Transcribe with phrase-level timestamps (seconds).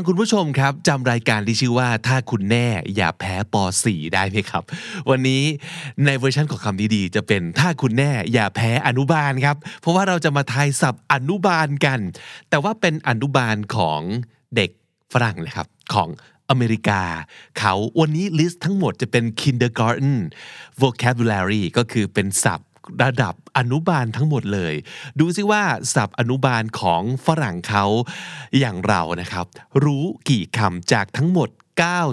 [0.00, 2.66] ังคุณผู้ชมครับจำรายการที่ชื่อว่าถ้าคุณแน่
[2.96, 3.54] อย่าแพ้ป
[3.84, 4.62] .4 ได้ไหมครับ
[5.10, 5.42] วันนี้
[6.04, 12.00] ในเวอร์ชันของคำนี้ดี จะเป็นถ้าคุณแน่อย่าแพ้อนุบาลครับ เพราะว่าเราจะมาทายศัพท์อนุบาลกัน
[12.50, 14.00] แต่ว่าเป็นอนุบาลของ
[14.56, 14.70] เด็ก
[15.12, 16.08] ฝรั่งนะครับ ของ
[16.50, 17.02] อเมริกา
[17.58, 20.16] เขาวันนี้ list ทั้งหมดจะเป็น kindergarten
[20.82, 22.67] vocabulary ก็คือเป็นศัพท์
[23.02, 24.74] ระดับอนุบาลทั้งหมดเลย
[25.20, 25.62] ดูซิว่า
[25.94, 27.84] ศัพท์อนุบาลของฝรั่งเขา
[28.58, 29.46] อย่างเรานะครับ
[29.84, 31.48] รู้กี่คำจากทั้งหมด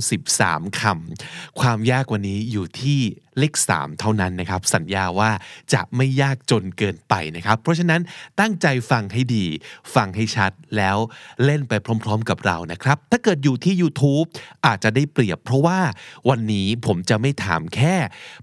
[0.05, 3.01] 93 คำ ความยากกว่านี้อยู่ที่
[3.39, 5.31] เลข 3 เท่านั้นนะครับ สัญญาว่า
[5.73, 8.01] จะไม่ยากจนเกินไปนะครับ เพราะฉะนั้น
[8.39, 9.45] ตั้งใจฟังให้ดี
[9.95, 10.97] ฟังให้ชัดแล้ว
[11.45, 14.25] เล่นไปพร้อม ๆ กับเรานะครับ ถ้าเกิดอยู่ที่ YouTube
[14.65, 15.79] อาจจะได้เปรียบ เพราะว่า
[16.29, 17.95] วันนี้ผมจะไม่ถามแค่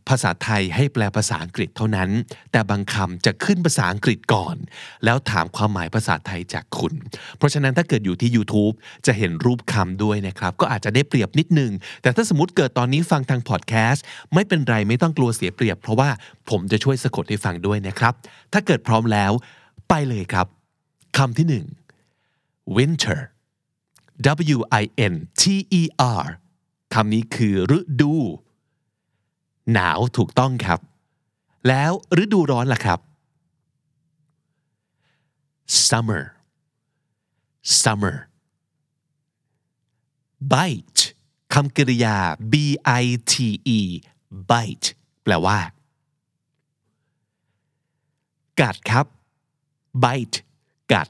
[0.08, 2.10] ภาษาไทยให้แปลภาษาอังกฤษเท่านั้น
[2.52, 4.56] แต่บางคำจะขึ้นภาษาอังกฤษก่อน
[5.04, 6.94] แล้วถามความหมายภาษาไทยจากคุณ
[7.38, 8.74] เพราะฉะนั้นถ้าเกิดอยู่ที่ YouTube
[9.06, 11.72] จะเห็นรูปคำด้วยนะครับ ก็อาจจะได้เปรียบนิดนึง
[12.02, 16.08] แต่ถ้าสมมติเกิดตอนนี้ฟังทางพอดแคสต์ไม่เป็นไรไม่ต้องกลัวเสียเปรียบ เพราะว่า
[16.50, 18.14] ผมจะช่วยสะกดให้ฟังด้วยนะครับ
[18.52, 19.32] ถ้าเกิดพร้อมแล้ว
[19.88, 20.46] ไปเลยครับ
[21.16, 21.66] คำที่หนึ่ง
[22.76, 23.18] winter
[24.56, 25.42] W I N T
[25.80, 25.82] E
[26.20, 26.24] R
[26.94, 28.14] คำนี้คือฤดู
[29.72, 30.80] หนาวถูกต้องครับ
[31.68, 32.98] แล้วฤดูร้อนล่ะครับ
[35.86, 36.22] summer
[37.82, 38.16] summer
[40.52, 41.02] bite
[41.54, 42.16] คำกริยา
[42.52, 42.54] b
[43.02, 43.34] i t
[43.78, 43.80] e
[44.50, 44.88] bite
[45.22, 45.58] แปลว่า
[48.60, 49.06] กัดครับ
[50.04, 50.38] bite
[50.92, 51.08] กัด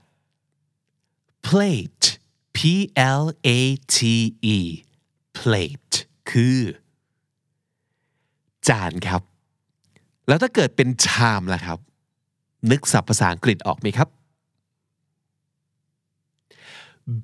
[1.46, 2.06] plate
[2.56, 2.58] p
[3.20, 3.60] l a
[3.96, 3.98] t
[4.56, 4.58] e
[5.38, 5.96] plate
[6.30, 6.58] คือ
[8.68, 9.22] จานครับ
[10.28, 11.78] แล้วถ้าเกิดเป็นชามล่ะครับ
[12.70, 14.08] นึกศัพท์ภาษาอังกฤษออกไหมครับ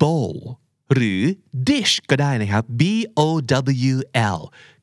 [0.01, 0.37] bowl
[0.95, 1.23] หรือ
[1.69, 2.83] dish ก็ได้นะครับ b
[3.19, 3.21] o
[3.91, 3.95] w
[4.37, 4.39] l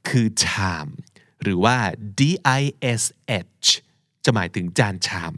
[0.09, 0.87] คือ ชาม
[1.41, 1.77] หรือว่า
[2.19, 2.21] d
[2.59, 2.63] i
[2.99, 3.03] s
[3.63, 3.67] h
[4.23, 5.33] จะหมายถึงจานชาม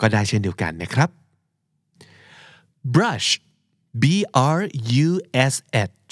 [0.00, 1.10] ก็ได้เช่นเดียวกันนะครับ
[2.94, 3.28] brush
[4.02, 4.04] b
[4.56, 4.60] r
[5.06, 5.08] u
[5.52, 5.54] s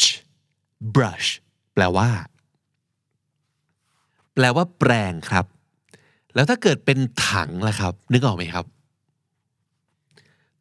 [0.01, 0.05] h
[0.95, 1.29] brush
[1.75, 2.11] แปลว่า
[4.35, 5.47] แปลว่าแปรงครับ
[6.35, 6.99] แล้วถ้าเกิดเป็น
[7.29, 8.67] ถังล่ะครับ นึกออกไหมครับ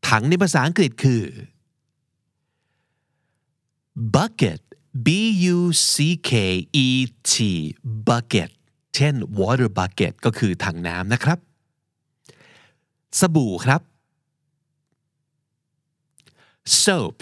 [0.09, 1.23] ถังในภาษาอังกฤษคือ
[4.15, 4.61] bucket
[5.05, 5.07] b
[5.55, 5.57] u
[5.91, 5.95] c
[6.29, 6.31] k
[6.85, 6.89] e
[7.31, 7.33] t
[8.07, 8.51] bucket
[8.95, 11.37] เช่น water bucket ก็คือถังน้ำนะครับ
[13.19, 13.81] สบู่ครับ
[16.83, 17.17] soap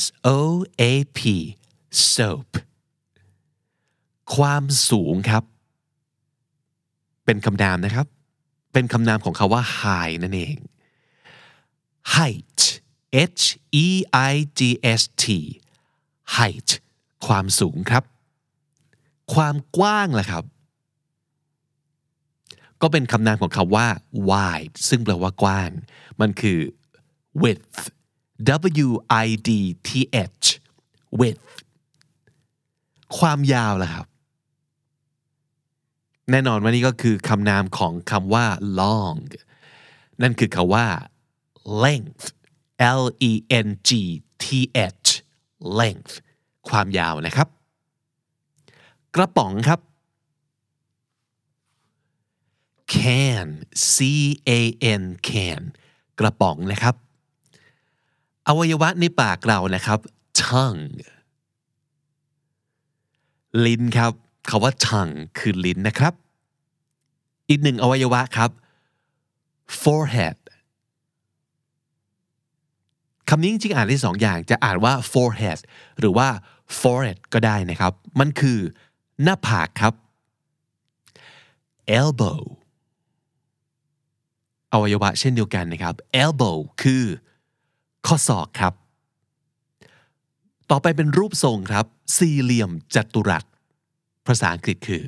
[0.00, 0.02] s
[0.36, 0.38] o
[0.80, 1.20] a p
[2.12, 2.50] soap
[4.34, 5.44] ความสูงครับ
[7.24, 8.06] เป็นคำนามนะครับ
[8.72, 10.56] เป็นคำนามของคาว่า high นั่นเอง
[12.14, 12.60] height
[13.40, 13.46] h
[13.84, 13.88] e
[14.30, 14.60] i g
[15.00, 15.24] s t
[16.36, 16.70] height
[17.26, 18.04] ความสูงครับ
[19.34, 20.44] ความกว้างล่ะครับ
[22.82, 23.86] ก็เป็นคำนามของคำว่า
[24.30, 25.70] wide ซึ่งแปลว่ากว้าง
[26.20, 26.58] มันคือ
[27.42, 27.80] width
[28.86, 28.88] w
[29.26, 29.50] i d
[29.88, 29.90] t
[30.42, 30.46] h
[31.20, 31.48] width
[33.18, 34.06] ความยาวล่ะครับ
[36.30, 38.46] แน่นอนว่านี่ก็คือคำนามของคำว่า
[38.80, 39.18] long
[40.22, 40.86] นั่นคือคำว่า
[41.84, 42.26] length
[43.00, 43.32] l e
[43.66, 43.90] n g
[44.44, 44.46] t
[45.04, 45.08] h
[45.80, 46.14] length
[46.68, 47.48] ความยาวนะครับ
[49.14, 49.80] กระป๋องครับ
[52.94, 53.48] can
[53.92, 53.96] c
[54.48, 54.50] a
[55.02, 55.62] n can
[56.18, 56.94] กระป๋องนะครับ
[58.46, 59.98] อวัยวะในปากเรานะครับ
[60.42, 60.84] tongue
[63.66, 64.12] ลิ้นครับ
[64.48, 66.12] คาว่า tongue คือลิ้นนะครับ
[67.48, 68.50] อีกหนึ่งอวัยวะครับ
[69.82, 70.36] forehead
[73.28, 75.58] คำนี้จริงๆอ่านได้สองอย่างจะอ่านว่า forehead
[75.98, 76.28] หรือว่า
[76.80, 78.58] forehead ก็ได้นะครับ มันคือ
[79.22, 79.94] หน้าผากครับ
[82.00, 82.42] elbow
[84.72, 87.04] อวัยวะเช่นเดียวกันนะครับ elbow คือ
[88.06, 88.74] ข้อศอกครับ
[90.70, 91.86] ต่อไปเป็นรูปทรงครับ
[92.16, 93.44] สี่เหลี่ยมจัตุรัส
[94.26, 95.04] ภาษาอังกฤษคือ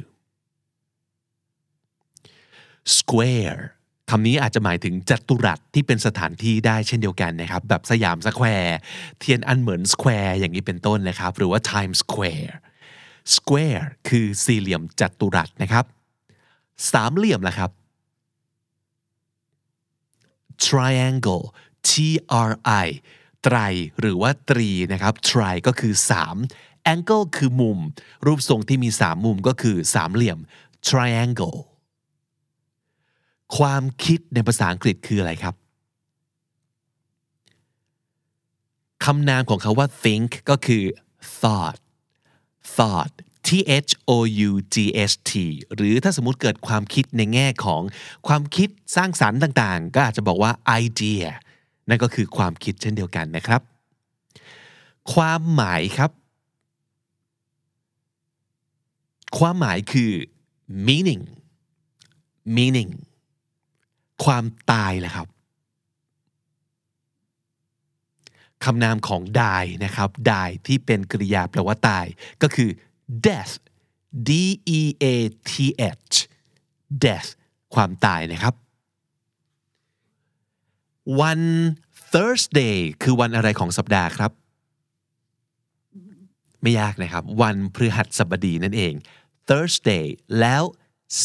[2.96, 3.60] square
[4.10, 8.76] คำนี้อาจจะหมายถึงจัตุรัสที่เป็นสถานที่ได้เช่นเดียวกันนะครับ แบบสยามสแควร์
[9.18, 12.54] เทียนอันเหมือนสแควร์อย่างนี้เป็นต้นนะครับ หรือว่า Times Square
[13.36, 15.84] square คือสี่เหลี่ยมจัตุรัสนะครับ
[16.92, 17.70] สามเหลี่ยมละครับ
[20.64, 21.44] triangle
[21.88, 21.90] T
[22.48, 22.52] R
[22.86, 22.88] I
[23.42, 23.56] ไตร
[24.00, 25.92] หรือว่าตรีนะครับ tri ก็คือ
[26.42, 27.78] 3 angle คือมุม
[28.26, 30.38] รูปทรงที่มี 3 มุมก็คือสามเหลี่ยม
[30.88, 31.58] triangle
[33.56, 35.54] ความคิดในภาษาอังกฤษคืออะไรครับ
[39.04, 40.82] คำนามของคาว่า think ก็คือ
[41.40, 41.78] thought
[42.76, 43.12] thought
[43.46, 43.48] T
[43.86, 44.12] H O
[44.48, 44.76] U G
[45.10, 45.32] H T
[45.74, 47.82] หรือถ้าสมมติเกิดความคิดในแง่ของ
[48.26, 50.52] ความคิดสร้างสรรค์ต่างๆ ก็อาจจะบอกว่า
[50.84, 51.24] idea
[51.88, 53.60] นั่นก็คือความคิดเช่นเดียวกันนะครับ
[55.12, 56.10] ความหมายครับ
[59.38, 60.12] ความหมายคือ
[60.86, 61.22] meaning
[62.56, 62.90] meaning
[64.24, 65.28] ความตายแหละครับ
[68.64, 72.06] คำนามของ die นะครับ die ที่เป็นกริยาแปลว่าตาย
[72.42, 72.70] ก็คือ
[73.26, 73.54] death
[74.28, 74.30] d
[74.78, 75.06] e a
[75.50, 75.52] t
[76.12, 76.16] h
[77.04, 77.28] death
[77.74, 78.54] ความตายนะครับ
[81.20, 81.40] วัน
[82.12, 84.32] Thursday คือวันอะไรของสัปดาห์ครับ
[86.62, 88.92] ไม่ยากนะครับ วันพฤหัสบดีนั่นเอง
[89.48, 90.04] Thursday
[90.40, 90.62] แล้ว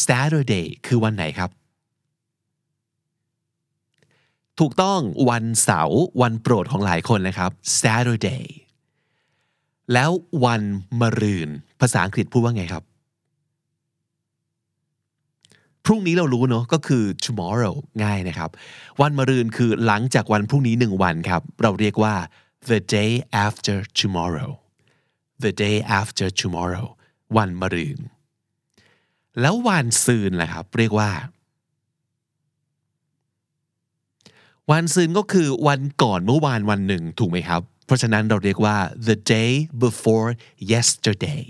[0.04, 1.50] Saturday คือวันไหนครับ
[4.60, 7.50] ถูกต้องวันเสาร์วันโปรดของหลายคนนะครับ
[7.82, 8.44] Saturday
[9.92, 10.10] แล้ว
[10.44, 10.62] วัน
[11.00, 11.48] มะรืน
[11.80, 12.84] ภาษาอังกฤษพูดว่าไงครับ
[15.84, 17.74] พรุ่งนี้เรารู้เนาะก็คือ tomorrow
[18.04, 18.50] ง่ายนะครับ
[19.00, 22.14] วันมะรืนคือหลังจากวันพรุ่งนี้หนึ่งวันครับ เราเรียกว่า
[22.70, 23.12] the day
[23.46, 24.50] after tomorrow
[25.44, 26.86] the day after tomorrow
[27.36, 27.98] วันมะรืน
[29.40, 31.10] แล้ววันซืนล่ะครับ เรียกว่า
[34.70, 38.76] วันซืนก็คือวันก่อนเมื่อวานวันหนึ่งถูกไหมครับ เพราะฉะนั้นเราเรียกว่า
[39.08, 39.52] the day
[39.84, 40.28] before
[40.72, 41.44] yesterday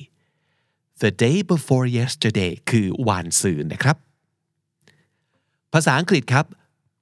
[1.02, 3.96] the day before yesterday คือวันซืนนะครับ
[5.72, 6.46] ภาษาอังกฤษครับ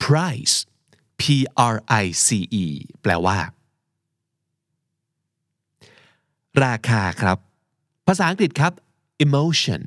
[0.05, 0.57] price
[1.21, 1.23] p
[1.75, 2.29] r i c
[2.63, 2.65] e
[3.03, 3.39] แปลว่า
[6.65, 7.39] ราคาครับ
[8.07, 8.73] ภาษาอังกฤษครับ
[9.25, 9.83] emotion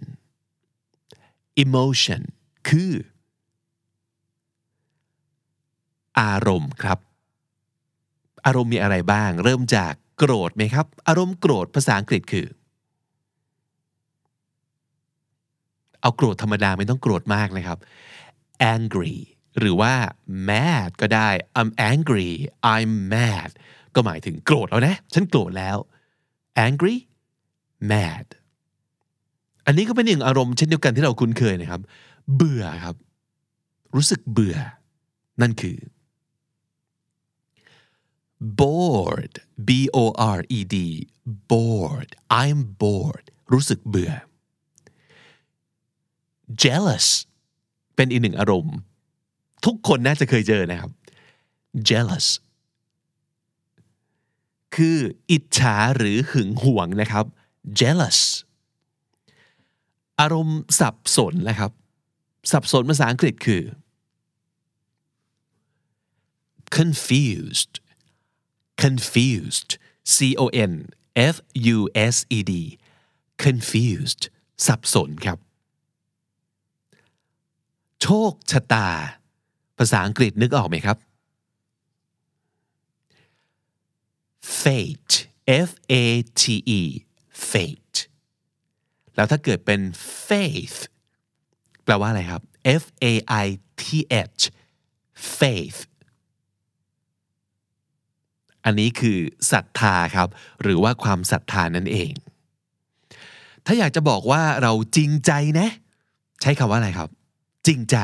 [1.63, 2.21] emotion
[2.69, 2.91] คือ
[6.21, 6.99] อารมณ์ครับ
[8.45, 12.47] อารมณ์มีอะไรบ้าง เริ่มจากโกรธไหมครับ อารมณ์โกรธภาษาอังกฤษคือ
[16.01, 17.77] เอาโกรธธรรมดาไม่ต้องโกรธมากนะครับ
[18.73, 19.15] angry
[19.59, 19.93] หรือว่า
[20.49, 21.29] mad ก็ได้
[21.59, 22.29] I'm angry
[22.73, 23.49] I'm mad
[23.95, 25.77] ก็หมายถึงโกรธแล้วนะ ฉันโกรธแล้ว
[26.65, 26.95] angry
[27.91, 28.25] mad
[29.65, 31.81] อันนี้ก็เป็นหนึ่งอารมณ์เช่นเดียวกันที่เราคุ้นเคยนะครับ
[32.35, 32.95] เบื่อครับ
[33.95, 34.57] รู้สึกเบื่อ
[35.41, 35.77] นั่นคือ
[38.59, 39.33] bored
[39.67, 39.69] b
[40.03, 40.05] o
[40.37, 40.75] r e d
[41.51, 42.11] bored
[42.41, 44.11] I'm bored รู้สึกเบื่อ
[46.63, 47.07] jealous
[47.95, 48.75] เป็นอีกหนึ่งอารมณ์
[49.65, 50.91] ทุกคนน่าจะเคยเจอนะครับ
[51.89, 52.27] jealous
[54.75, 54.97] คือ
[55.31, 57.25] อิจฉาหรือหึงหวงนะครับ
[57.79, 58.19] jealous
[60.19, 61.71] อารมณ์สับสนนะครับ
[62.51, 63.63] สับสนภาษาอังกฤษคือ
[66.77, 67.73] confused
[68.83, 69.69] confused
[70.15, 70.73] c o n
[71.33, 71.35] f
[71.75, 71.77] u
[72.13, 72.53] s e d
[73.43, 74.23] confused
[74.65, 75.37] สับสนครับ
[78.01, 78.89] โชคชะตา
[79.77, 80.97] ภาษาอังกฤษนึกออกไหมครับ
[84.61, 85.15] fate
[85.67, 85.95] f a
[86.41, 86.43] t
[86.79, 86.81] e
[87.51, 87.97] fate
[89.15, 89.81] แล้วถ้าเกิดเป็น
[90.27, 90.79] faith
[91.83, 92.41] แปลว่าอะไรครับ
[92.81, 93.13] f a
[93.43, 93.45] i
[93.81, 93.83] t
[94.37, 94.43] h
[95.39, 95.79] faith
[98.65, 99.19] อันนี้คือ
[99.51, 100.29] ศรัทธาครับ
[100.61, 102.11] หรือว่าความศรัทธานั่นเอง
[103.65, 105.67] ถ้าอยากจะบอกว่าเราจริงใจนะ
[106.41, 107.09] ใช้คำว่าอะไรครับ
[107.67, 107.97] จริงใจ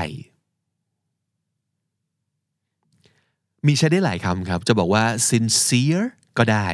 [3.65, 6.05] มีใช้ได้หลายคำครับ จะบอกว่า sincere
[6.37, 6.67] ก็ได้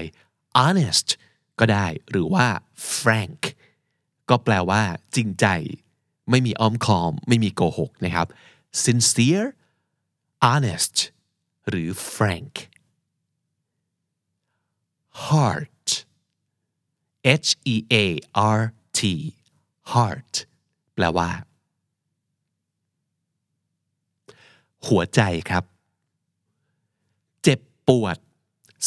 [0.60, 1.08] honest
[1.60, 2.46] ก็ได้ หรือว่า
[3.00, 3.42] frank
[4.30, 4.82] ก็แปลว่า
[5.16, 5.48] จริงใจ
[6.30, 8.28] ไม่มีอ้อมคอม ไม่มีโกหกนะครับ
[8.84, 9.48] sincere
[10.46, 10.96] honest
[11.70, 12.54] หรือ frank
[15.30, 15.90] heart
[17.46, 18.06] h e a
[18.58, 18.62] r
[18.98, 19.02] t
[19.94, 20.34] heart
[20.94, 21.30] แปลว่า
[24.88, 25.64] หัวใจครับ
[27.44, 28.18] เจ็บปวด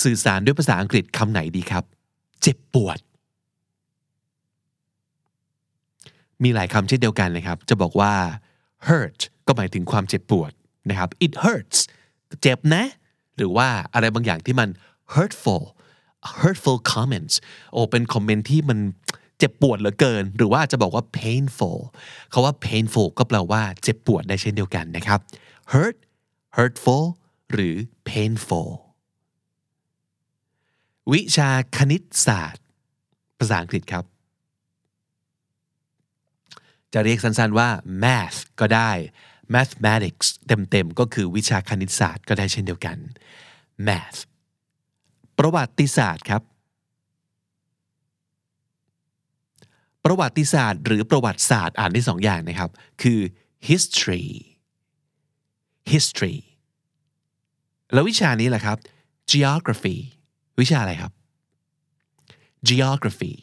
[0.02, 1.85] สื่อสารด้วยภาษาอังกฤษคำไหนดีครับ
[2.42, 2.99] เจ็บปวด
[6.42, 8.12] มีหลายคำเช่นเดียวกันนะครับ จะบอกว่า
[8.88, 10.52] hurt ก็หมายถึงความเจ็บปวด
[10.88, 11.78] นะครับ it hurts
[12.42, 12.85] เจ็บนะ
[13.37, 14.68] หรือว่าอะไรบางอย่างที่มัน
[15.14, 15.62] hurtful
[16.41, 17.35] hurtful comments
[17.73, 18.79] โอ้เป็นคอมเมนต์ที่มัน
[19.39, 21.79] เจ็บปวดเหลือเกิน หรือว่าจะบอกว่า painful
[22.33, 25.21] คาว่า painful ก็แปลว่าเจ็บปวดได้เช่นเดียวกันนะครับ
[25.73, 25.97] hurt
[26.57, 27.05] hurtful
[27.53, 27.77] หรือ
[28.09, 28.71] painful
[31.13, 32.65] วิชาคณิตศาสตร์
[33.39, 34.05] ภาษาอังกฤษครับ
[36.93, 37.69] จะเรียกสั้นๆว่า
[38.03, 38.91] math ก็ได้
[39.55, 42.97] mathematics เต็มๆ ก็คือวิชาคณิตศาสตร์ก็ได้เช่นเดียวกัน
[43.87, 44.19] math
[45.38, 46.43] ประวัติศาสตร์ครับ
[50.05, 52.71] ประวัติศาสตร์ หรือประวัติศาสตร์อ่านได้สองอย่างนะครับ
[53.02, 53.21] คือ
[53.69, 54.26] history
[55.93, 56.37] history
[57.93, 58.78] แล้ววิชานี้แหละครับ
[59.33, 59.97] geography
[60.61, 61.12] วิชาอะไรครับ
[62.69, 63.35] geography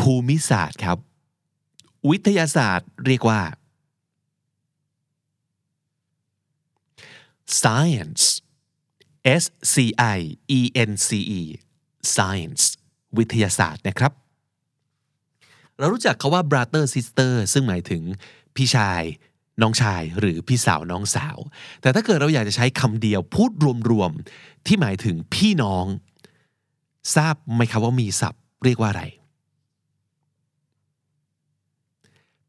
[0.00, 0.98] ภูมิศาสตร์ครับ
[2.10, 3.40] วิทยาศาสตร์เรียกว่า
[7.60, 8.24] science
[9.42, 9.76] S C
[10.16, 10.18] I
[10.58, 11.42] E N C E
[12.14, 12.64] science
[13.18, 14.12] วิทยาศาสตร์นะครับ
[15.78, 18.02] เรารู้จักคาว่า brother sister ซึ่งหมายถึง
[18.56, 19.02] พี่ชาย
[19.62, 21.36] น้องชายหรือพี่สาวน้องสาว
[21.80, 23.50] แต่ถ้าเกิดเราอยากจะใช้คำเดียวพูด
[23.90, 25.84] รวมๆ ที่หมายถึงพี่น้อง
[27.16, 29.04] ทราบไหมครับว่ามีศัพท์เรียกว่าอะไร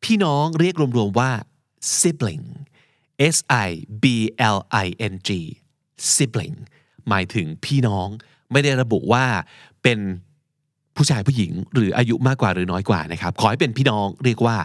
[0.03, 1.31] พี่น้องเรียกรวมๆว่า
[1.97, 2.45] sibling
[3.35, 3.37] S
[3.67, 3.69] I
[4.03, 4.05] B
[4.55, 5.29] L I N G
[6.13, 6.55] sibling
[7.09, 8.07] หมายถึงพี่น้อง
[8.51, 9.25] ไม่ได้ระบุว่า
[9.83, 9.99] เป็น
[10.95, 14.57] ผู้ชายผู้หญิง หรืออายุมากกว่าหรือน้อยกว่านะครับ ขอให้เป็นพี่น้องเรียกว่า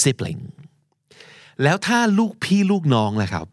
[0.00, 0.40] sibling
[1.62, 3.46] แล้วถ้าลูกพี่ลูกน้องล่ะครับ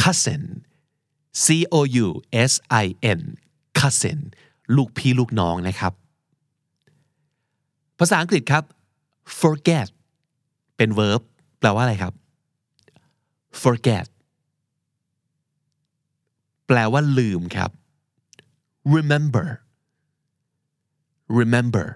[0.00, 0.42] cousin
[1.44, 2.08] C O U
[2.50, 2.52] S
[2.84, 2.86] I
[3.18, 3.20] N
[3.80, 4.18] cousin
[4.76, 5.92] ลูกพี่ลูกน้องนะครับ
[7.98, 8.64] ภาษาอังกฤษครับ
[9.40, 9.88] forget
[10.76, 11.20] เป็น verb
[11.60, 12.14] แปลว่าอะไรครับ
[13.62, 14.06] forget
[16.66, 17.70] แปลว่าลืมครับ
[18.94, 19.46] remember
[21.38, 21.88] remember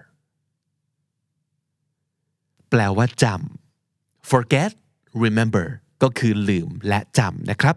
[2.69, 4.71] แปลว่าจำ forget
[5.23, 5.67] remember
[6.01, 7.75] ก็คือลืมและจำนะครับ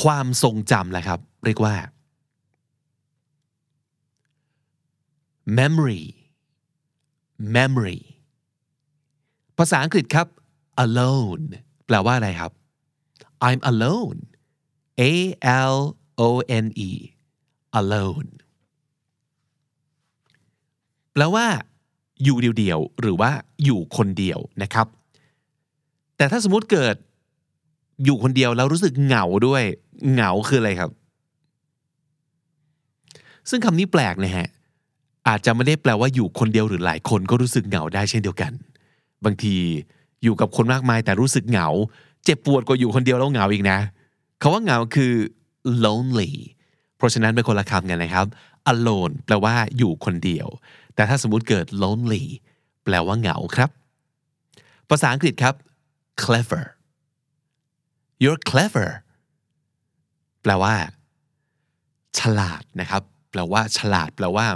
[0.00, 1.74] ความทรงจำแหละครับ เรียกว่า
[5.58, 6.02] memory
[7.56, 8.00] memory
[9.58, 10.26] ภาษาอังกฤษครับ
[10.84, 11.44] alone
[11.86, 12.52] แปลว่าอะไรครับ
[13.46, 14.20] I'm alone
[15.00, 15.12] A
[15.72, 15.76] L
[16.26, 16.30] O
[16.64, 16.90] N E
[17.80, 18.28] alone
[21.12, 21.46] แปลว่า
[22.24, 23.30] อยู่เดียวๆหรือว่า
[23.64, 24.86] อยู่คนเดียวนะครับ
[26.16, 26.96] แต่ถ้าสมมติเกิด
[28.04, 29.62] อยู่คนเดียวแล้วรู้สึกเหงาด้วย
[30.12, 30.90] เหงาคืออะไรครับ
[33.50, 34.48] ซึ่งคำนี้แปลกนะฮะ
[35.28, 38.52] อาจจะไม่ได้แปลว่าอยู่คนเดียวหรือหลายคนก็รู้สึกเหงาได้เช่นเดียวกัน
[39.24, 39.56] บางที
[40.22, 41.68] อยู่กับคนมากมายแต่รู้สึกเหงา
[42.28, 43.78] เจ็บปวดกว่าอยู่คนเดียวแล้วเหงาอีกนะ
[44.42, 45.12] คาว่าเหงาคือ
[45.84, 46.32] lonely
[46.96, 48.26] เพราะฉะนั้นเป็นคนละคำกันนะครับ
[48.72, 50.48] alone แปลว่าอยู่คนเดียว
[50.94, 52.24] แต่ถ้าสมมุติเกิด lonely
[52.84, 53.70] แปลว่าเหงาครับ
[54.88, 55.54] ภาษาอังกฤษครับ
[56.22, 56.64] clever
[58.22, 58.88] you're clever
[60.42, 60.74] แปลว่า
[62.18, 64.46] ฉลาดนะครับ แปลว่า ฉลาด แปลว่า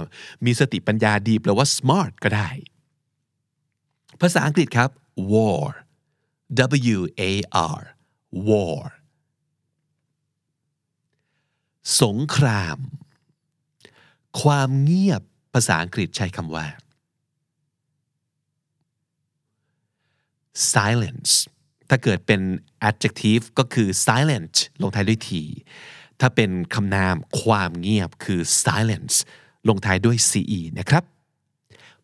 [0.45, 2.49] มีสติปัญญาดี แปลว่า smart ก็ได้
[4.21, 4.89] ภาษาอังกฤษครับ
[5.33, 5.67] war
[6.95, 7.31] W A
[7.77, 7.81] R
[8.49, 8.79] war
[12.01, 12.77] สงคราม
[14.41, 15.21] ความเงียบ
[15.53, 16.67] ภาษาอังกฤษใช้คำว่า
[20.73, 21.33] silence
[21.89, 22.41] ถ้าเกิดเป็น
[22.89, 25.29] adjective ก็คือ silent ลงท้ายด้วย t
[26.19, 29.15] ถ้าเป็นคำนามความเงียบคือ silence
[29.69, 30.33] ลงท้ายด้วย ce
[30.79, 31.03] นะครับ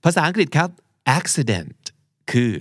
[0.03, 0.69] ภาษาอังกฤษครับ
[1.17, 1.79] accident
[2.31, 2.51] คือ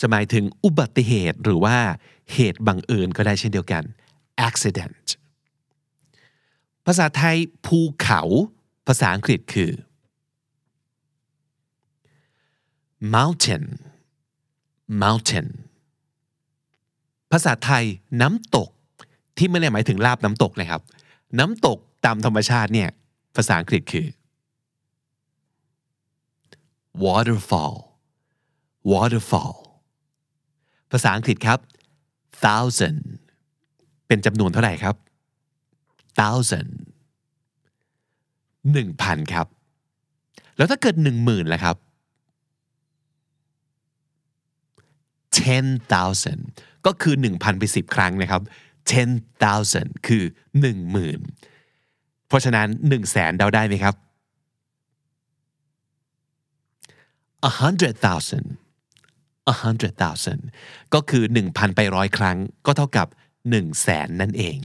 [0.00, 1.76] จะหมายถึงอุบัติเหตุหรือว่า
[2.32, 3.82] เหตุบังเอิญก็ได้เช่นเดียวกัน
[4.48, 5.06] accident
[6.86, 8.20] ภาษาไทยภูเขา
[8.86, 9.70] ภาษาอังกฤษคือ
[13.14, 13.64] mountain
[15.02, 15.48] mountain
[17.32, 17.84] ภาษาไทย
[18.20, 18.70] น้ำตก
[19.36, 20.82] ที่ไม่ได้หมายถึงลาบน้ำตกนะครับ
[21.38, 22.88] น้ำตกตามธรรมชาติเนี่ย
[23.36, 24.06] ภาษาอังกฤษคือ
[27.04, 27.76] waterfall
[28.92, 29.56] waterfall
[30.90, 31.58] ภาษาอังกฤษครับ
[32.44, 33.00] thousand
[34.06, 34.96] เป็นจำนวนเท่าไหร่ครับ
[36.20, 36.70] thousand
[38.72, 39.46] หนึ่งพันครับ
[40.56, 41.76] แล้วถ้าเกิดหนึ่งหมื่นล่ะครับ
[45.38, 46.42] ten thousand
[46.86, 48.42] ก็คือหนึ่งพันไปสิบครั้งนะครับ
[48.90, 49.10] ten
[49.42, 50.24] thousand คือ
[50.60, 51.20] หนึ่งหมื่น
[52.28, 53.94] เพราะฉะนั้นหนึ่งแสนเดาได้ไหมครับ
[57.48, 58.46] a hundred thousand
[59.52, 60.42] a hundred thousand
[60.94, 63.06] ก็คือหนึ่งพันไปร้อยครั้ง ก็เท่ากับ
[63.50, 64.58] หนึ่งแสนนั่นเอง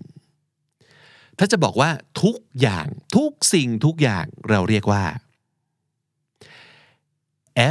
[1.38, 1.90] ถ้าจะบอกว่า
[2.24, 5.04] ทุกอย่างทุกสิ่งทุกอย่างเราเรียกว่า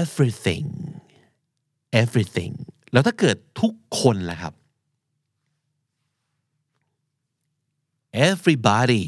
[0.01, 0.69] everything
[2.03, 2.55] everything
[2.93, 4.55] แล้วถ้าเกิดทุกคนล่ะครับ
[8.31, 9.05] everybody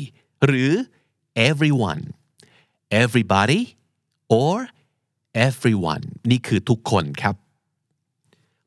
[0.46, 0.72] หรือ
[1.48, 2.02] everyone
[3.02, 3.60] everybody
[4.40, 4.56] or
[5.46, 7.36] everyone นี่คือทุกคนครับ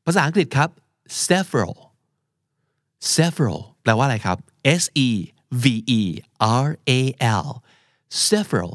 [0.06, 0.68] ภาษาอังกฤษครับ
[1.28, 1.74] several
[3.16, 4.38] several แปลว่าอะไรครับ
[4.82, 5.08] S E
[5.62, 5.64] V
[6.00, 6.02] E
[6.64, 7.00] R A
[7.44, 7.48] L
[8.28, 8.72] several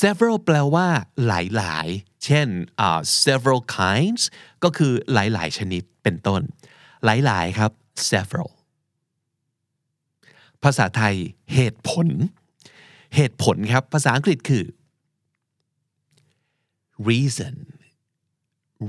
[0.00, 0.86] several แปลว่า
[1.26, 1.32] ห
[1.62, 2.48] ลายๆเช่น
[2.86, 4.22] uh, several kinds
[4.64, 6.42] ก็คือหลายๆชนิดเป็นต้น
[7.04, 7.70] หลายๆครับ
[8.10, 8.50] several
[10.62, 11.14] ภาษาไทย
[11.54, 12.08] เหตุผล
[13.16, 14.64] เหตุผลครับ ภาษาอังกฤษคือ
[17.08, 17.54] reason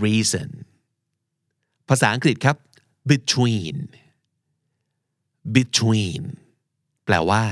[0.03, 0.49] reason
[1.89, 2.57] ภาษาอังกฤษครับ
[3.11, 3.77] between
[5.55, 6.23] between
[7.05, 7.43] แปลว่า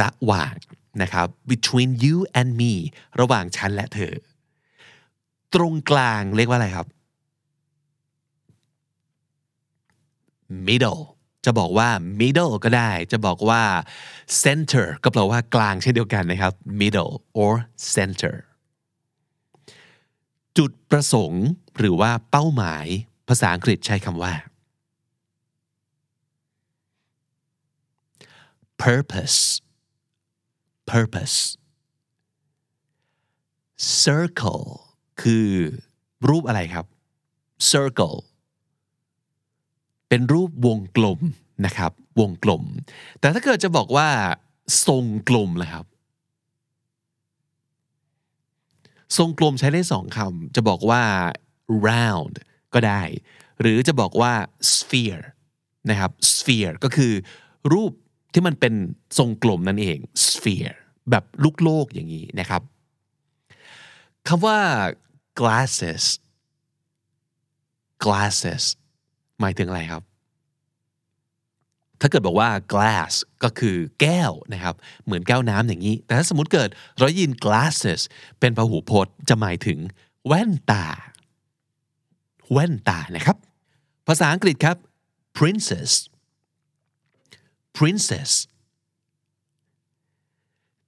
[0.00, 0.54] ระหว่าง
[1.02, 2.72] นะครับ between you and me
[3.20, 4.14] ระหว่างฉันและเธอ
[5.54, 6.86] ตรงกลางเรียกว่าอะไรครับ
[10.68, 11.02] middle
[11.44, 11.88] จะบอกว่า
[12.20, 13.62] middle ก็ได้ จะบอกว่า
[14.42, 17.52] center ก็แปลว่ากลางเช่นเดียวกันนะครับ middle or
[17.96, 18.34] center
[20.58, 21.46] จุดประสงค์
[21.78, 22.86] หรือว่าเป้าหมาย
[23.28, 24.34] ภาษาอังกฤษใช้คำว่า
[28.82, 29.40] purpose
[30.90, 31.38] purpose
[34.02, 34.66] circle
[35.22, 35.48] คือ
[36.28, 36.86] รูปอะไรครับ
[37.70, 38.18] circle
[40.08, 41.20] เป็นรูปวงกลม
[41.66, 42.62] นะครับ วงกลม
[43.20, 44.08] แต่ถ้าเกิดจะบอกว่า
[44.86, 45.86] ทรงกลมเลยครับ
[49.16, 51.02] ทรงกลมใช้ได้สองคำจะบอกว่า
[51.88, 52.34] round
[52.74, 53.02] ก็ได้
[53.60, 54.32] หรือจะบอกว่า
[54.74, 55.24] sphere
[55.90, 57.12] นะครับ sphere ก็คือ
[57.72, 57.92] รูป
[58.32, 58.74] ที่มันเป็น
[59.18, 60.76] ทรงกลมนั่นเอง sphere
[61.10, 62.62] แบบลูกโลกอย่างนี้นะครับ
[64.28, 64.58] คำว่า
[65.40, 66.04] glasses
[68.04, 68.64] glasses
[69.40, 70.02] หมายถึงอะไรครับ
[72.00, 73.12] ถ้าเกิดบอกว่า glass
[73.44, 78.00] ก็คือแก้วนะครับ เหมือนแก้วน้ำอย่างนี้ แต่ถ้าสมมติเกิดเรายิน glasses
[78.40, 79.78] เป็นพหูพจน์จะหมายถึง
[80.26, 80.84] แว่นตา
[82.52, 83.36] แว่นตานะครับ
[84.08, 84.76] ภาษาอังกฤษครับ
[85.38, 85.90] princess
[87.76, 88.30] princess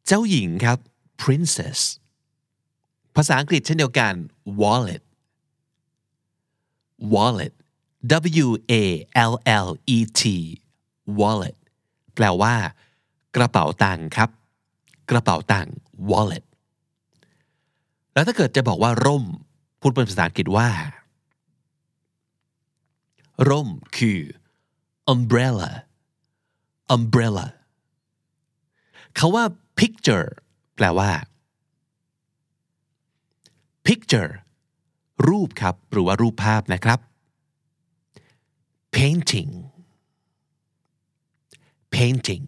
[0.07, 0.79] เจ้าหญิงครับ
[1.23, 1.79] princess
[3.16, 4.14] ภาษาอังกฤษเช่นเดียวกัน
[4.61, 5.03] wallet
[7.14, 7.55] wallet
[8.45, 8.85] W A
[9.31, 9.33] L
[9.66, 10.23] L E T
[11.21, 11.57] wallet
[12.14, 12.55] แปลว่า
[13.37, 14.31] กระเป๋าตังค์ครับ
[15.11, 15.75] กระเป๋าตังค์
[16.11, 16.45] wallet
[18.14, 19.25] แล้วถ้าเกิดจะบอกว่าร่ม
[19.81, 20.69] พูดเป็นภาษาอังกฤษว่า
[23.49, 24.19] ร่มคือ
[25.12, 25.71] umbrella
[26.95, 27.47] umbrella
[29.16, 29.45] เขาว่า
[29.79, 30.29] picture
[30.77, 31.11] แปลว่า
[33.87, 34.33] picture
[35.29, 36.99] รูปครับ หรือว่ารูปภาพนะครับ
[38.97, 39.51] painting
[41.94, 42.44] painting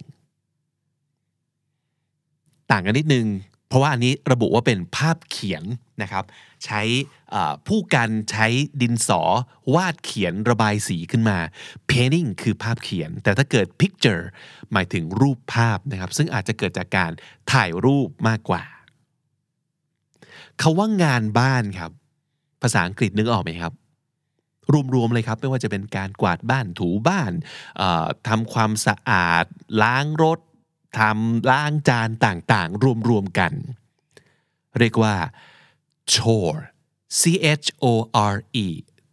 [2.70, 3.27] ต่างกันนิดนึง
[3.68, 5.64] เพราะว่าอันนี้ระบุว่าเป็นภาพเขียน
[6.03, 6.24] นะครับ
[6.64, 6.83] ใช้
[7.66, 8.46] ผู้กันใช้
[8.81, 9.22] ดินสอ
[9.74, 11.38] วาดเขียนระบายสีขึ้นมา
[11.90, 14.22] painting คือภาพเขียน แต่ถ้าเกิด picture
[14.72, 17.11] หมายถึงรูปภาพนะครับ ซึ่งอาจจะเกิดจากการ
[17.53, 18.62] ถ่ายรูปมากกว่า
[20.62, 21.90] คาว่างานบ้านครับ
[22.62, 23.72] ภาษาอังกฤษนึกออกไหมครับ
[24.95, 27.33] รวมๆเลยครับ ไม่ว่าจะเป็นการกวาดบ้านถูบ้าน
[28.29, 29.45] ทำความสะอาด
[29.83, 30.39] ล้างรถ
[30.99, 33.53] ทำล้างจานต่างๆ รวมๆกัน
[34.79, 35.15] เรียกว่า
[36.15, 36.61] chore
[37.19, 37.21] C
[37.63, 37.87] H O
[38.35, 38.67] R E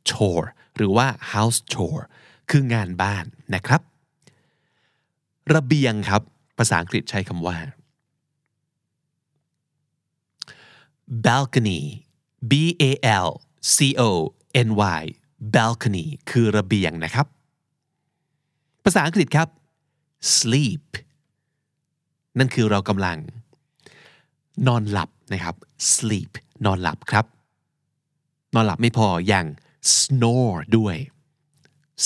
[0.10, 2.04] chore หรือว่า house chore
[2.50, 3.82] คืองานบ้านนะครับ
[5.54, 6.22] ระเบียงครับ
[6.58, 7.58] ภาษาอังกฤษใช้คำว่า
[11.26, 11.82] balcony
[12.50, 12.84] B A
[13.26, 13.30] L
[13.76, 14.10] C O
[14.68, 14.70] N
[15.02, 15.04] Y
[15.56, 17.28] balcony คือระเบียงนะครับ
[18.84, 19.50] ภาษาอังกฤษครับ
[20.36, 20.86] sleep
[22.38, 23.18] นั่นคือเรากำลัง
[24.68, 25.56] นอนหลับนะครับ
[25.94, 26.32] sleep
[26.66, 27.26] นอนหลับครับ
[28.54, 29.46] นอนหลับไม่พออย่าง
[29.96, 30.96] snore ด้วย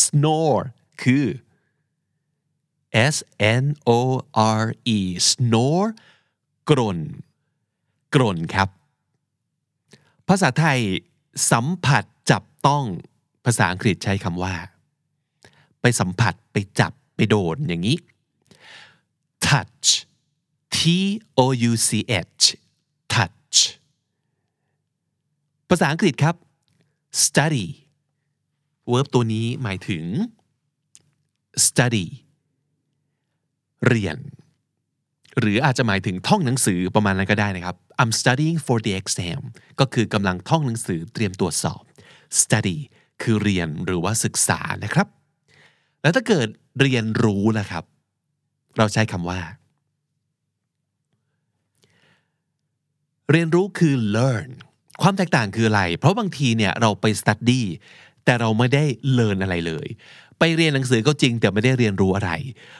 [0.04, 0.65] snore
[1.04, 1.26] คือ
[3.13, 3.15] S
[3.63, 4.00] N O
[4.62, 4.63] R
[4.98, 5.89] E snore
[6.70, 7.00] กรน
[8.15, 8.70] กรนครับ
[10.28, 10.80] ภาษาไทย
[11.52, 14.56] สัมผัสจับต้องาษาอังกฤษใช้คำว่า
[15.82, 17.98] ไปสัมผัสไปจับไปโดนอย่างนี้
[19.48, 19.88] touch
[20.78, 20.80] T
[21.44, 21.90] O U C
[22.42, 22.46] H
[23.14, 23.58] touch
[25.70, 26.36] ภาษาอังกฤษครับ
[27.24, 27.68] study
[28.92, 30.06] verb ตัวนี้หมายถึง
[31.66, 32.06] study
[33.88, 34.18] เรียน
[35.40, 39.42] หรืออาจจะหมายถึงท่องหนังสือประมาณนั้นก็ได้นะครับ I'm studying for the exam
[39.80, 41.82] ก็คือกำลังท่องหนังสือเตรียมตรวจสอบ
[42.42, 42.78] study
[43.21, 45.08] คือเรียนหรือว่าศึกษานะครับ
[46.01, 46.47] แล้วถ้าเกิด
[46.82, 47.84] เรียนรู้นะครับ
[48.77, 49.39] เราใช้คำว่า
[53.32, 54.49] เรียนรู้คือ learn
[55.01, 57.62] ความแตกต่างคืออะไร เพราะบางทีเนี่ยเราไป study
[58.25, 58.84] แต่เราไม่ได้
[59.17, 59.88] learn อะไรเลย
[60.39, 62.32] ไปเรียนหนังสือก็จริง แต่ไม่ได้เรียนรู้อะไร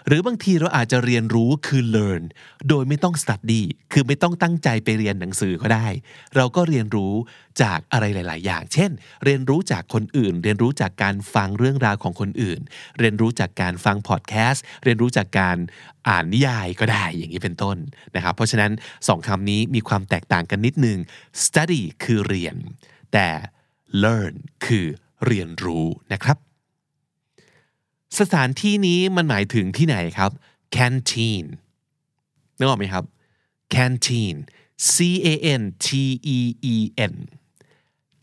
[0.08, 2.24] หรือบางทีเราอาจจะเรียนรู้คือ learn
[2.70, 3.62] โดยไม่ต้อง study
[3.94, 5.88] คือไม่ต้องตั้งใจไปเรียนหนังสือก็ได้
[6.36, 7.14] เราก็เรียนรู้
[7.62, 8.92] จากอะไรหลาย ๆ อย่าง เช่น
[9.26, 12.60] เรียนรู้จากคนอื่น เรียนรู้จากการฟังเรื่องราวของคนอื่น
[13.00, 15.58] เรียนรู้จากการฟังพอดแคสต์เรียนรู้จากการ
[16.10, 17.78] อ่านนิยายก็ได้อย่างนี้เป็นต้น
[18.16, 18.72] นะครับเพราะฉะนั้น
[19.08, 20.98] สองคำนี้มีความแตกต่างกันนิดนึง
[21.44, 22.56] study คือเรียน
[23.14, 23.28] แต่
[24.04, 24.34] learn
[24.66, 24.86] คือ
[25.26, 26.38] เรียนรู้นะครับ
[28.20, 30.32] สถานที่นี้มันหมายถึงที่ไหนครับ
[30.76, 31.46] canteen
[32.58, 33.06] นึกออกไหมครับ
[33.76, 34.36] canteen
[34.92, 34.94] C
[35.26, 35.28] A
[35.62, 35.88] N T
[36.38, 36.40] E
[36.74, 36.76] E
[37.12, 37.16] N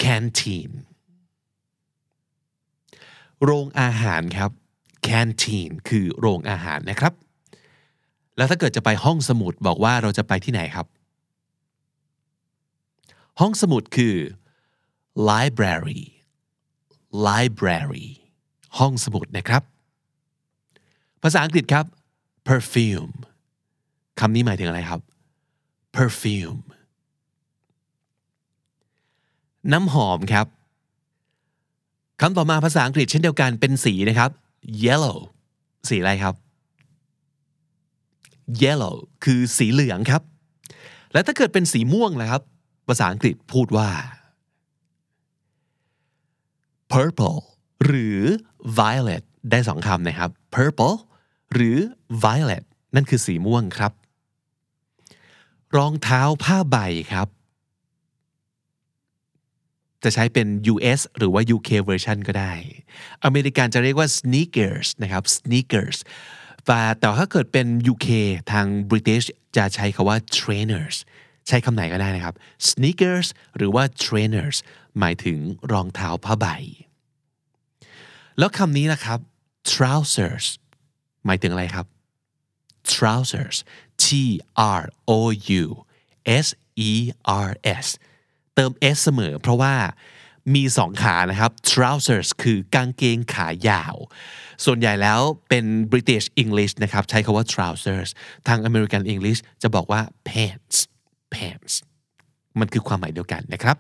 [0.03, 0.71] canteen
[3.43, 4.51] โรงอาหารครับ
[5.07, 7.13] canteen คือโรงอาหารนะครับ
[8.37, 10.87] แล้วถ้าเกิดจะไปห้องสมุดบอกว่าเราจะไปที่ไหนครับ
[13.41, 14.15] ห้องสมุดคือ
[15.29, 16.03] library
[17.29, 18.09] library
[18.79, 19.63] ห้องสมุดนะครับ
[21.29, 21.85] ภาษาอังกฤษครับ
[22.49, 23.13] perfume
[24.21, 25.01] คำนี้หมายถึงอะไรครับ
[25.97, 26.61] perfume
[29.73, 30.47] น้ำหอมครับ
[32.21, 34.31] คำต่อมาภาษาอังกฤษเช่นเดียวกันเป็นสีนะครับ
[34.85, 35.19] yellow
[35.89, 36.35] สีอะไรครับ
[38.63, 40.23] yellow คือสีเหลืองครับ
[41.13, 42.43] และถ้าเกิดเป็นสีม่วงนะครับ
[42.89, 43.89] ภาษาอังกฤษพูดว่า
[46.93, 47.41] purple
[47.85, 48.21] หรือ
[48.79, 50.97] violet ได้สองคำนะครับ purple
[51.53, 51.79] หรือ
[52.25, 53.93] violet นั่นคือสีม่วงครับ
[55.77, 56.77] รองเท้าผ้าใบ
[57.13, 57.29] ครับ
[60.05, 62.53] จะใช้เป็น US หรือว่า UK version ก็ได้
[63.25, 65.99] อเมริกันจะเรียกว่า sneakers นะครับ sneakers
[66.67, 68.09] แต่แต่ถ้าเกิดเป็น UK
[68.53, 70.97] ทาง British จะใช้คาว่า trainers
[71.49, 72.35] ใช้คำไหนก็ได้นะครับ
[72.71, 74.57] sneakers หรือว่า trainers
[74.99, 75.39] หมายถึง
[75.73, 76.47] รองเท้าผ้าใบ
[78.39, 79.19] แล้วคำนี้นะครับ
[79.73, 80.47] trousers
[81.27, 81.87] หมายถึงอะไรครับ
[82.95, 83.57] trousers
[84.05, 84.07] T
[84.81, 85.21] R O
[85.63, 85.65] U
[86.45, 86.47] S
[86.91, 86.93] E
[87.49, 87.51] R
[87.85, 87.87] S
[88.55, 89.75] เติม S เสมอ เพราะว่า
[90.55, 93.97] มีสองขานะครับ trousers คือกางเกงขายาว
[94.65, 98.11] ส่วนใหญ่แล้วเป็น British English นะครับ ใช้คาว่า trousers
[98.49, 100.77] ทาง American English จะบอกว่า pants
[101.35, 101.75] pants
[102.61, 103.77] มันคือความหมายเดียวกันนะครับ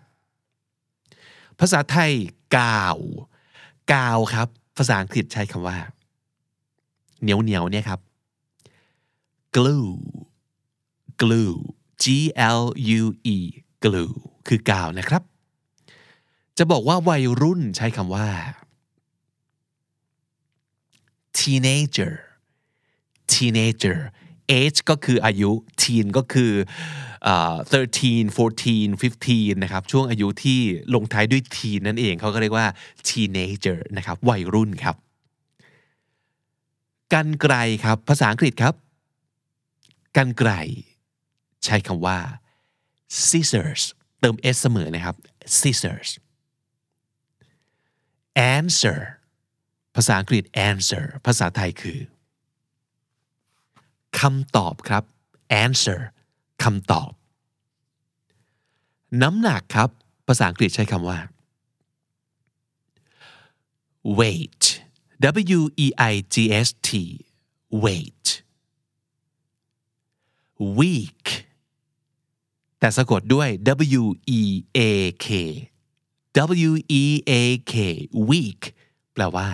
[1.60, 2.12] ภาษาไทย
[2.58, 2.98] กาว
[3.92, 5.78] กาวครับ ภาษาอังกฤษใช้คำว่า
[7.26, 8.00] เหนียวเหนียวเนี่ยครับ
[9.56, 9.90] glue
[11.20, 11.56] glue
[12.02, 12.04] G
[12.60, 12.62] L
[13.00, 13.02] U
[13.34, 13.36] E
[13.84, 14.14] glue
[14.48, 15.22] คือกาวนะครับ
[16.58, 18.28] จะบอกว่าวัยรุ่นใช้คำว่า
[21.38, 22.12] teenager
[23.32, 23.98] teenager
[24.60, 25.50] age ก็คืออายุ
[25.82, 26.52] teen ก็คือ
[27.32, 30.60] uh, 13 14 15นะครับ ช่วงอายุที่
[30.94, 32.66] ลงท้ายด้วย teen นั่นเอง เขาก็เรียกว่า
[33.08, 34.96] teenager นะครับ วัยรุ่นครับ
[37.12, 38.74] กันไกลครับ ภาษาอังกฤษครับ
[40.16, 40.50] กันไกล
[41.64, 42.18] ใช้คำว่า
[43.26, 43.82] scissors
[44.20, 45.16] เติม s เสมอนะครับ
[45.56, 46.10] scissors
[48.54, 48.98] answer
[49.94, 51.98] ภาษาอังกฤษ answer ภาษาไทยคือ
[54.20, 55.04] คำตอบครับ
[55.64, 56.00] answer
[56.64, 57.10] คำตอบ
[59.22, 59.90] น้ำหนักครับ
[60.28, 61.18] ภาษาอังกฤษใช้คำว่า
[64.18, 64.64] weight
[65.58, 66.34] W E I G
[66.66, 66.90] S T
[67.84, 68.26] weight
[70.78, 71.26] week
[72.78, 73.48] แต่สะกดด้วย
[74.00, 74.02] W
[74.40, 74.42] E
[74.78, 74.80] A
[75.26, 75.28] K
[76.68, 77.32] W E A
[77.72, 77.74] K
[78.30, 78.62] week
[79.12, 79.48] แปลว่า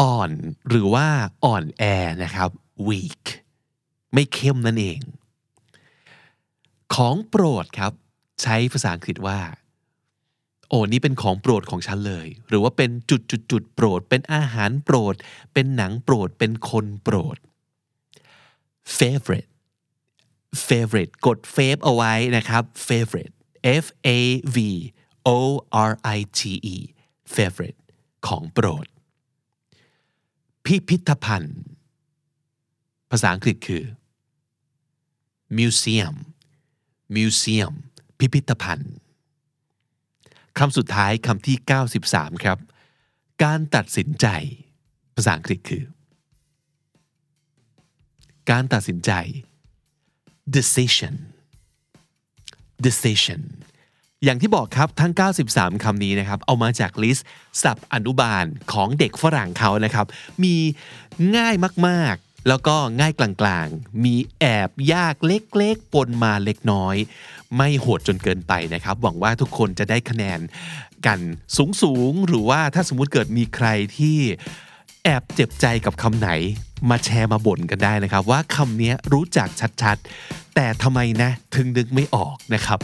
[0.00, 0.30] อ่อน
[0.68, 1.08] หรือว่า
[1.44, 1.82] อ่อนแอ
[2.22, 2.50] นะครับ
[2.88, 3.24] weak
[4.12, 5.00] ไม่เข้มนั่นเอง
[6.94, 7.92] ของโปรดครับ
[8.42, 9.38] ใช้ภาษาอังกฤษว่า
[10.68, 15.14] โอ้นี่เป็นของโปรดของฉันเลย หรือว่าเป็นจุดจุดจุดโปรด เป็นอาหารโปรด
[15.52, 17.36] เป็นหนังโปรด เป็นคนโปรด
[18.98, 19.50] favorite
[20.68, 23.34] favorite กด fave เอาไว้นะครับ favorite
[23.84, 24.18] F A
[24.56, 24.58] V
[25.36, 25.38] O
[25.90, 26.40] R I T
[26.74, 26.76] E
[27.34, 27.80] favorite
[28.26, 28.86] ของโปรด
[30.64, 31.60] พิพิธภัณฑ์
[33.10, 33.84] ภาษาอังกฤษคือ
[35.58, 36.16] museum
[37.14, 37.74] museum
[38.18, 38.92] พิพิธภัณฑ์
[40.58, 41.56] คำสุดท้ายคำที่
[42.00, 42.58] 93 ครับ
[43.44, 44.26] การตัดสินใจ
[45.16, 45.84] ภาษาอังกฤษคือ
[48.50, 49.12] การตัดสินใจ
[50.56, 51.14] decision
[52.86, 53.42] decision
[54.24, 55.12] อย่างที่บอกครับทั้ง
[55.48, 57.26] 93 คำนี้นะครับ เอามาจากลิสต์
[57.62, 60.06] ศัพท์อนุบาลของเด็กฝรั่งเขานะครับ
[60.44, 60.56] มี
[61.36, 61.54] ง่าย
[61.88, 66.96] มากๆ แล้วก็ง่ายกลางๆ มีแอบยากเล็กๆ ปนมาเล็กน้อย
[67.56, 70.40] ไม่โหดจนเกินไปนะครับ หวังว่าทุกคนจะได้คะแนน
[71.06, 71.20] กัน
[71.82, 74.18] สูงๆหรือว่าถ้าสมมุติเกิดมีใครที่
[75.04, 76.30] แอบเจ็บใจกับคำไหน
[76.90, 79.48] มาแชร์มาบ่นกันได้นะครับ ว่าคำนี้รู้จัก
[79.82, 82.78] ชัดๆ แต่ทำไมนะ ถึงนึกไม่ออกนะครับ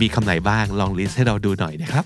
[0.00, 2.04] มีคำไหนบ้างลอง list ให้เราดูหน่อยนะครับ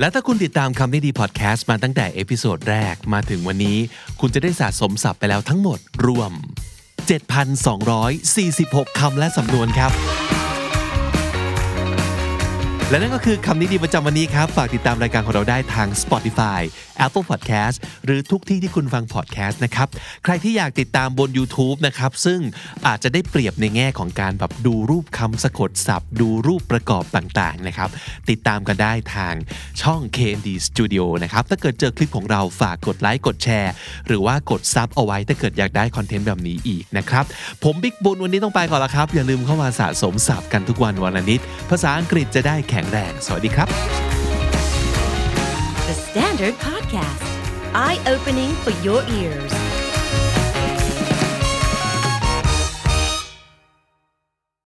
[0.00, 3.78] และถ้าคุณติดตามคำนี้ดีพอดแคสต์มาตั้งแต่ episode แรกมาถึงวันนี้
[4.20, 6.32] คุณจะได้สะสมศัพท์ไปแล้วทั้งหมดรวม
[7.64, 9.92] 7,246 คำและสำนวนครับ
[12.92, 16.60] และนั่นก็คือคำนี้ดีประจำวันนี้ครับ ฝากติดตามรายการของเราได้ทาง Spotify
[17.06, 19.88] Apple Podcast หรือทุกที่ที่คุณฟัง podcast นะครับ
[20.24, 22.40] ใครที่อยากติดตามบน YouTube นะครับ ซึ่ง
[22.86, 27.88] อาจจะได้เปรียบในแง่ของการแบบดูรูปคำสะกดศัพท์ ดูรูปประกอบต่างๆนะครับ
[28.30, 29.34] ติดตามกันได้ทาง
[29.82, 33.72] ช่อง KND Studio นะครับ ถ้าเกิดเจอคลิปของเราฝากกดไลค์กดแชร์
[34.06, 37.24] หรือว่ากดซับเอาไว้ถ้าเกิดอยากได้คอนเทนต์แบบนี้อีกนะครับ
[37.64, 43.67] ผมบิ๊กบุญวันนี้ต้องไปก่อนละครับ อย่าลืมเข้ามาสะสมศัพท์กันทุกวันวันละนิด ภาษาอังกฤษจะได้แขข็งแรง สวัสดีครับ
[45.87, 47.23] The Standard Podcast,
[47.73, 49.70] eye opening for your ears.